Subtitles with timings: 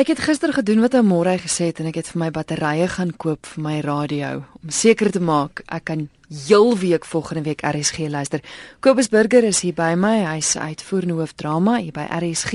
[0.00, 2.88] Ek het gister gedoen wat 'n môre gesê het en ek het vir my batterye
[2.88, 6.08] gaan koop vir my radio om seker te maak ek kan
[6.46, 8.40] heel week volgende week RSG luister.
[8.80, 10.24] Kobus Burger is hier by my.
[10.24, 12.52] Hy's uitvoerende hoof drama hier by RSG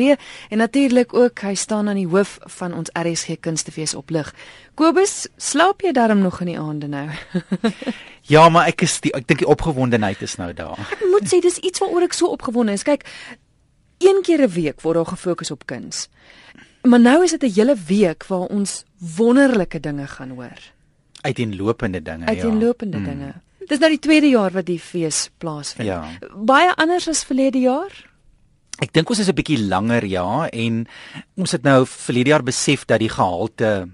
[0.50, 4.34] en natuurlik ook hy staan aan die hoof van ons RSG Kunstefees op lig.
[4.74, 7.10] Kobus, slaap jy darm nog in die aande nou?
[8.34, 10.80] ja, maar ek is die, ek dink die opgewondenheid is nou daar.
[10.92, 12.84] Ek moet sê dis iets waaroor ek so opgewonde is.
[12.84, 13.06] Kyk,
[14.00, 16.10] een keer 'n week word daar gefokus op kuns.
[16.86, 18.84] Maar nou is dit 'n hele week waar ons
[19.16, 20.60] wonderlike dinge gaan hoor.
[21.22, 22.42] Uiteenlopende dinge, Uiteenlopende ja.
[22.42, 23.06] Uiteenlopende hmm.
[23.06, 23.34] dinge.
[23.66, 25.88] Dis nou die tweede jaar wat die fees plaasvind.
[25.88, 26.06] Ja.
[26.36, 27.94] Baie anders as verlede jaar.
[28.84, 30.88] Ek dink ons is 'n bietjie langer ja en
[31.36, 33.88] ons het nou verlede jaar besef dat die gehalte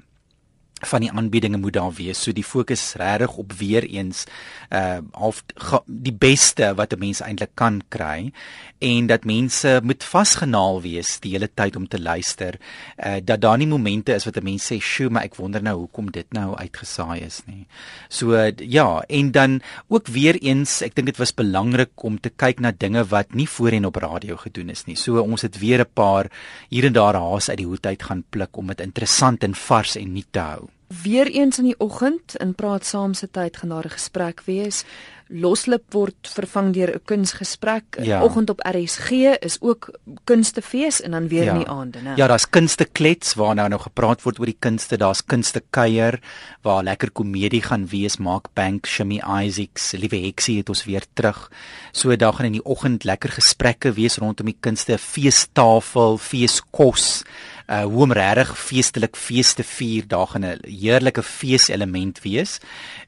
[0.82, 2.22] van die aanbiedinge moet daar wees.
[2.24, 4.26] So die fokus regtig op weer eens
[4.70, 5.44] uh half
[5.86, 8.32] die beste wat 'n mens eintlik kan kry
[8.80, 12.60] en dat mense moet vasgenaal wees die hele tyd om te luister.
[12.98, 15.78] Uh dat daar nie momente is wat 'n mens sê, "Sjoe, maar ek wonder nou
[15.78, 17.68] hoekom dit nou uitgesaai is nie."
[18.10, 22.30] So uh, ja, en dan ook weer eens, ek dink dit was belangrik om te
[22.30, 24.96] kyk na dinge wat nie voorheen op radio gedoen is nie.
[24.96, 26.32] So ons het weer 'n paar
[26.70, 29.96] hier en daar haas uit die hoed uit gaan pluk om dit interessant en vars
[29.96, 30.71] en nuut te hou.
[31.04, 34.84] Weereens in die oggend in praat saam se tyd gaan daar 'n gesprek wees.
[35.28, 37.84] Loslip word vervang deur 'n kunsgesprek.
[38.04, 38.24] Ja.
[38.24, 41.52] Oggend op RSG is ook kunstefees en dan weer ja.
[41.52, 42.16] in die aande, né?
[42.16, 44.98] Ja, daar's kunsteklets waar nou nou gepraat word oor die kunste.
[44.98, 46.20] Daar's kunstekuier
[46.62, 48.18] waar lekker komedie gaan wees.
[48.18, 51.52] Mark Bank, Shimmy Isaacs, Liewe Heksie het ons weer terug.
[51.92, 57.24] So daar gaan in die oggend lekker gesprekke wees rondom die kunste, feestafel, feeskos
[57.72, 62.60] uh hoe om regtig feestelik fees te vier, daar gaan 'n heerlike feeselement wees.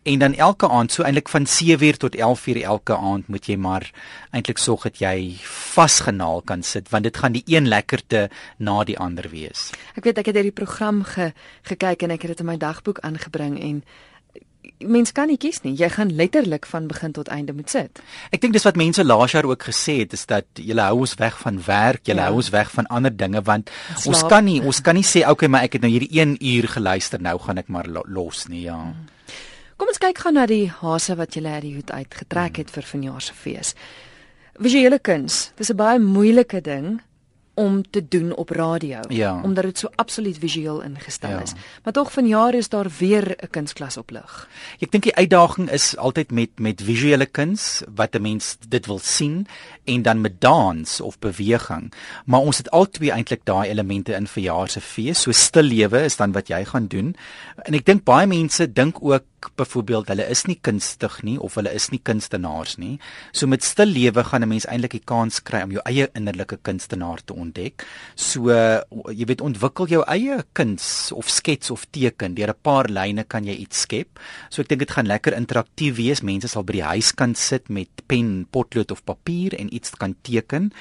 [0.04, 3.92] En dan elke aand, so eintlik van 7:00 tot 11:00 elke aand moet jy maar
[4.32, 5.36] eintlik sorg dat jy
[5.74, 9.70] vasgenaal kan sit want dit gaan die een lekkerte na die ander wees.
[9.96, 13.00] Ek weet ek het hierdie program ge, gekyk en ek het dit in my dagboek
[13.00, 13.84] aangebring en
[14.80, 15.74] mens kan nie kies nie.
[15.80, 18.02] Jy gaan letterlik van begin tot einde moet sit.
[18.32, 21.16] Ek dink dis wat mense laas jaar ook gesê het is dat jy hou ons
[21.20, 22.28] weg van werk, jy ja.
[22.28, 24.08] hou ons weg van ander dinge want Slaap.
[24.08, 26.70] ons kan nie ons kan nie sê okay, maar ek het nou hierdie 1 uur
[26.76, 28.80] geluister, nou gaan ek maar los nie, ja.
[28.80, 29.10] Hmm.
[29.78, 32.86] Kom ons kyk gou na die hase wat jy uit die hoed uitgetrek het vir
[32.88, 33.74] vanjaar se fees.
[34.62, 37.02] Visuele kuns, dis 'n baie moeilike ding
[37.54, 39.42] om te doen op radio ja.
[39.42, 41.42] omdat dit so absoluut visueel ingestel ja.
[41.42, 41.54] is.
[41.84, 44.50] Maar tog vanjaar is daar weer 'n kunsklas op lig.
[44.80, 49.00] Ek dink die uitdaging is altyd met met visuele kuns wat 'n mens dit wil
[49.00, 49.48] sien
[49.84, 51.94] en dan met dans of beweging.
[52.26, 55.22] Maar ons het al twee eintlik daai elemente in verjaar se fees.
[55.22, 57.16] So stil lewe is dan wat jy gaan doen.
[57.56, 59.24] En ek dink baie mense dink ook
[59.56, 63.00] byvoorbeeld hulle is nie kunstig nie of hulle is nie kunstenaars nie.
[63.32, 66.58] So met stil lewe gaan 'n mens eintlik die kans kry om jou eie innerlike
[66.62, 67.86] kunstenaar te ontdek.
[68.16, 68.50] So
[69.12, 72.36] jy weet ontwikkel jou eie kuns of skets of teken.
[72.36, 74.20] Deur 'n paar lyne kan jy iets skep.
[74.50, 76.22] So ek dink dit gaan lekker interaktief wees.
[76.22, 80.16] Mense sal by die huis kan sit met pen, potlood of papier en iets kan
[80.22, 80.72] teken.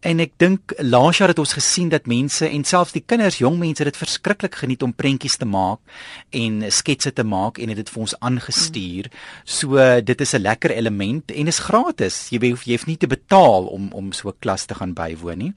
[0.00, 3.58] En ek dink laas jaar het ons gesien dat mense en selfs die kinders, jong
[3.58, 5.80] mense dit verskriklik geniet om prentjies te maak
[6.30, 9.08] en sketse te maak en dit vir ons aangestuur.
[9.44, 12.28] So dit is 'n lekker element en is gratis.
[12.30, 15.38] Jy hoef jy hoef nie te betaal om om so 'n klas te gaan bywoon
[15.38, 15.54] nie.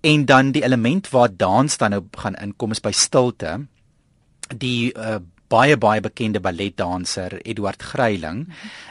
[0.00, 3.66] En dan die element waar dans dan nou gaan inkom is by stilte.
[4.58, 5.16] Die uh,
[5.52, 8.46] baie baie bekende balletdanser Eduard Gryiling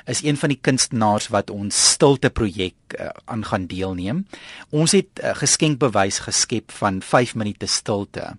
[0.05, 4.25] is een van die kunstenaars wat ons stilte projek uh, aan gaan deelneem.
[4.69, 8.37] Ons het 'n uh, geskenkbewys geskep van 5 minute stilte.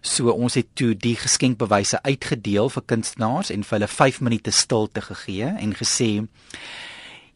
[0.00, 5.02] So ons het toe die geskenkbewyse uitgedeel vir kunstenaars en vir hulle 5 minute stilte
[5.04, 6.10] gegee en gesê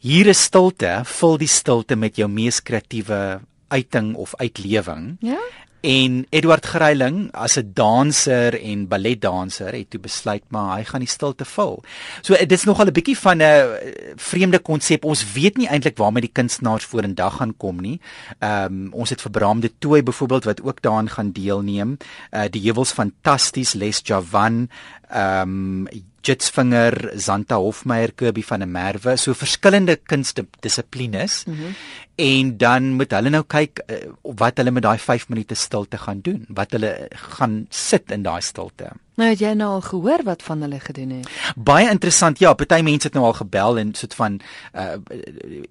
[0.05, 3.41] hier is stilte, vul die stilte met jou mees kreatiewe
[3.73, 5.17] uiting of uitlewing.
[5.25, 5.41] Ja.
[5.85, 11.09] En Edward Gryiling as 'n danser en balletdanser het toe besluit maar hy gaan die
[11.09, 11.83] stilte vul.
[12.23, 15.05] So dit is nogal 'n bietjie van 'n eh, vreemde konsep.
[15.05, 18.01] Ons weet nie eintlik waarmee die kunstenaars vorendag gaan kom nie.
[18.39, 21.97] Ehm um, ons het vir Bram de Tooi byvoorbeeld wat ook daaraan gaan deelneem.
[22.33, 24.69] Uh die heuwels fantasties Les Javan
[25.11, 25.89] ehm um,
[26.25, 31.45] Jitsvinger, Zanta Hofmeyer, Kirby van der Merwe, so verskillende kunstdissiplines.
[31.45, 31.75] Mm -hmm.
[32.15, 36.21] En dan moet hulle nou kyk uh, wat hulle met daai 5 minute stilte gaan
[36.23, 37.09] doen, wat hulle
[37.39, 38.93] gaan sit in daai stilte.
[39.15, 41.29] Nou het jy nou al gehoor wat van hulle gedoen het?
[41.55, 42.41] Baie interessant.
[42.43, 44.41] Ja, party mense het nou al gebel en soet van
[44.75, 44.97] uh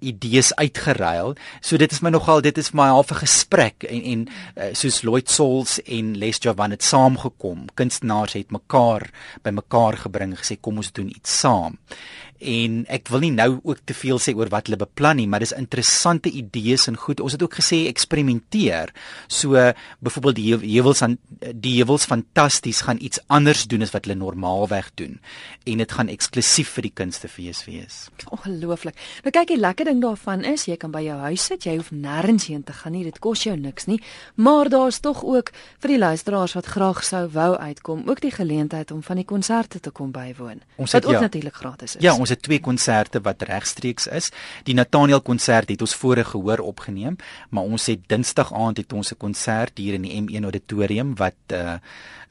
[0.00, 1.34] idees uitgeruil.
[1.60, 5.30] So dit is my nogal dit is my halfe gesprek en en uh, soos Lloyd
[5.30, 7.66] Souls en Les Javan het saamgekom.
[7.74, 9.10] Kunstenaars het mekaar
[9.42, 11.76] bymekaar gebring gesê kom ons doen iets saam.
[12.44, 15.44] en ek wil nie nou ook te veel sê oor wat hulle beplan nie, maar
[15.44, 17.20] dis interessante idees en goed.
[17.20, 18.92] Ons het ook gesê eksperimenteer.
[19.28, 19.72] So
[20.04, 21.18] byvoorbeeld die heuwels aan
[21.54, 25.18] die heuwels fantasties gaan iets anders doen as wat hulle normaalweg doen
[25.64, 27.96] en dit gaan eksklusief vir die kunstefees wees.
[28.34, 28.96] Ongelooflik.
[29.24, 31.90] Nou kyk, die lekker ding daarvan is jy kan by jou huis sit, jy hoef
[31.94, 33.04] nêrens heen te gaan nie.
[33.06, 34.00] Dit kos jou niks nie.
[34.34, 35.52] Maar daar's tog ook
[35.82, 39.80] vir die luisteraars wat graag sou wou uitkom, ook die geleentheid om van die konserte
[39.80, 40.62] te kom bywoon.
[40.76, 42.02] Ons het, wat ook ja, natuurlik gratis is.
[42.04, 44.30] Ja, ons het twee konserte wat regstreeks is.
[44.64, 47.16] Die Nathaniel konsert het ons vorige gehoor opgeneem,
[47.50, 51.34] maar ons het Dinsdag aand het ons 'n konsert hier in die M1 auditorium wat
[51.48, 51.78] 'n uh,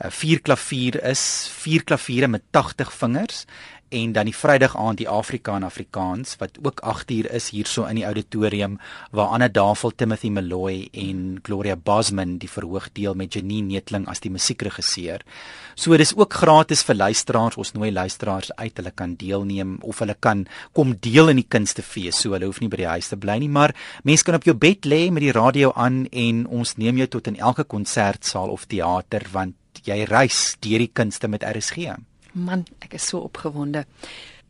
[0.04, 3.46] uh, vier klavier is, vier klaviere met 80 vingers
[3.94, 7.86] en dan die Vrydag aand die Afrika en Afrikaans wat ook 8 uur is hierso
[7.86, 8.80] in die auditorium
[9.12, 14.24] waar Anna Davel, Timothy Malloy en Gloria Bosman die verhoog deel met Janine Netling as
[14.24, 15.22] die musiekregisseur.
[15.76, 17.58] So dis ook gratis vir luisteraars.
[17.58, 18.78] Ons nooi luisteraars uit.
[18.78, 22.22] Hulle kan deelneem of hulle kan kom deel in die kunstefees.
[22.22, 24.56] So hulle hoef nie by die huis te bly nie, maar mense kan op jou
[24.58, 28.66] bed lê met die radio aan en ons neem jou tot in elke konsertsaal of
[28.70, 31.94] teater want jy reis deur die kunste met RSG.
[32.34, 33.86] Man, ek is so opgewonde.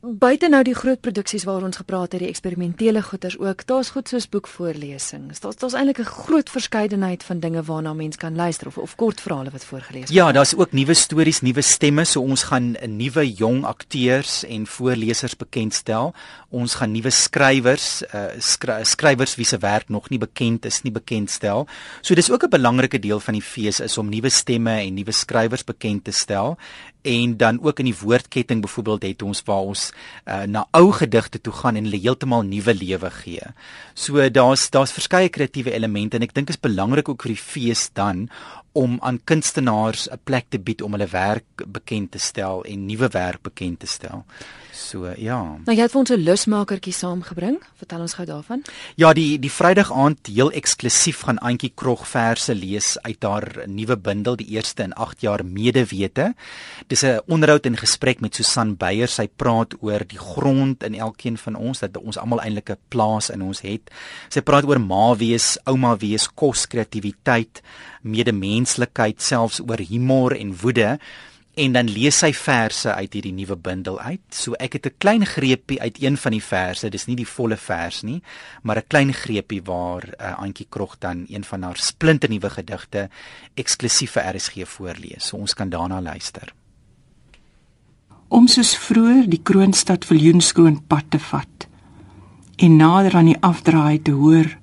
[0.03, 4.09] Buite nou die groot produksies waaroor ons gepraat het, die eksperimentele goeters ook, daar's goed
[4.11, 5.39] soos boekvoorlesings.
[5.39, 9.49] Daar's daar's eintlik 'n groot verskeidenheid van dinge waarna mens kan luister of of kortverhale
[9.49, 10.13] wat voorgeles word.
[10.13, 14.67] Ja, daar's ook nuwe stories, nuwe stemme, so ons gaan 'n nuwe jong akteurs en
[14.67, 16.13] voorlesers bekendstel.
[16.49, 20.91] Ons gaan nuwe skrywers, uh skry, skrywers wie se werk nog nie bekend is nie
[20.91, 21.67] bekendstel.
[22.01, 25.11] So dis ook 'n belangrike deel van die fees is om nuwe stemme en nuwe
[25.11, 26.57] skrywers bekend te stel
[27.03, 31.41] en dan ook in die woordketting byvoorbeeld het ons waar ons uh, na ou gedigte
[31.41, 33.53] toe gaan en hulle heeltemal nuwe lewe gee.
[33.93, 37.89] So daar's daar's verskeie kreatiewe elemente en ek dink is belangrik ook vir die fees
[37.93, 38.29] dan
[38.73, 43.07] om aan kunstenaars 'n plek te bied om hulle werk bekend te stel en nuwe
[43.07, 44.25] werk bekend te stel.
[44.73, 45.37] So ja.
[45.67, 47.61] Nou jy het vir ons 'n lusmakertjie saamgebring.
[47.77, 48.63] Vertel ons gou daarvan.
[48.95, 53.97] Ja, die die Vrydag aand heel eksklusief gaan Antjie Krog verse lees uit haar nuwe
[53.97, 56.33] bundel Die eerste in 8 jaar medewete.
[56.87, 59.07] Dis 'n onderhoud en gesprek met Susan Beyer.
[59.07, 63.29] Sy praat oor die grond in elkeen van ons dat ons almal eintlik 'n plaas
[63.29, 63.91] in ons het.
[64.29, 67.61] Sy praat oor ma wees, ouma wees, kos, kreatiwiteit,
[68.01, 70.99] medemenslikheid, selfs oor humor en woede
[71.53, 74.23] en dan lees sy verse uit hierdie nuwe bundel uit.
[74.33, 76.89] So ek het 'n klein greepie uit een van die verse.
[76.89, 78.21] Dis nie die volle vers nie,
[78.63, 83.09] maar 'n klein greepie waar uh, Antjie Krog dan een van haar splinte nuwe gedigte
[83.53, 85.27] eksklusief vir RSG voorlees.
[85.27, 86.53] So ons kan daarna luister.
[88.27, 91.67] Om soos vroeër die kroonstad viljoenskoon pad te vat
[92.55, 94.57] en nader aan die afdraai te hoor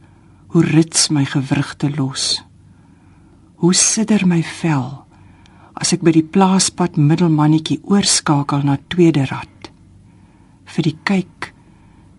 [0.47, 2.43] hoe rits my gewrigte los.
[3.55, 5.10] Hoe sidder my vel
[5.81, 9.71] as ek by die plaaspad middelmannetjie oorskakel na tweede rad
[10.71, 11.51] vir die kyk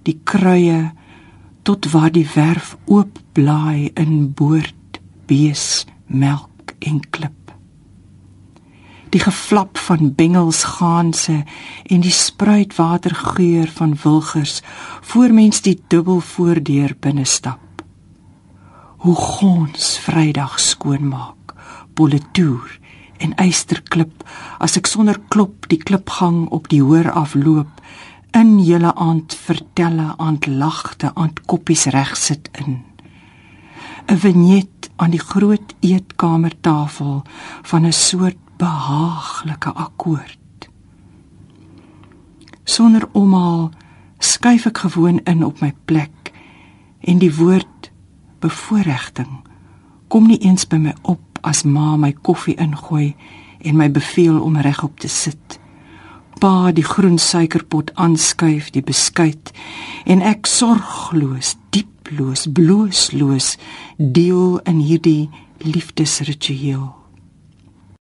[0.07, 0.91] die kruie
[1.63, 4.99] tot waar die werf oop blaai in boord
[5.29, 7.37] bees melk en klip.
[9.11, 11.41] Die geflap van bengels gaanse
[11.83, 14.61] en die spruitwatergeur van wilgers
[15.11, 17.83] voor mens die dubbel voordeur binne stap.
[19.03, 21.55] Hoe gons vrydag skoonmaak
[21.93, 22.79] poletoer
[23.21, 24.23] en eysterklip
[24.59, 27.81] as ek sonder klop die klipgang op die hoër afloop
[28.37, 32.81] in julle aand vertelle aand lagte aand koppies reg sit in.
[34.07, 37.23] 'n vignet aan die groot eetkamertafel
[37.61, 40.69] van 'n soort behaaglike akkoord.
[42.63, 43.71] Sonder omhaal
[44.19, 46.33] skuif ek gewoon in op my plek
[46.99, 47.91] en die woord
[48.39, 49.41] bevoordiging
[50.07, 53.15] kom nie eens by my op as ma my koffie ingooi
[53.61, 55.59] en my beveel om regop te sit.
[56.39, 59.51] Pa die groen suikerpot aanskuif, die beskuit
[60.05, 63.57] en ek sorgloos, dieploos, bloosloos
[63.97, 65.29] deel in hierdie
[65.61, 67.00] liefdesritueel.